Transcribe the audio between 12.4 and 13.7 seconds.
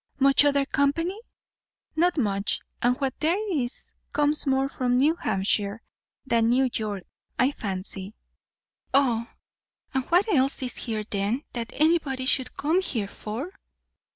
come here for?"